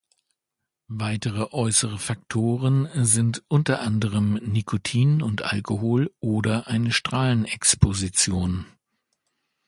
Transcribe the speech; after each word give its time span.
Weitere 0.87 1.43
äußere 1.53 1.99
Faktoren 1.99 2.89
sind 3.05 3.43
unter 3.49 3.81
anderem 3.81 4.33
Nikotin 4.33 5.21
und 5.21 5.43
Alkohol 5.43 6.11
oder 6.19 6.65
eine 6.65 6.91
Strahlenexposition. 6.91 8.65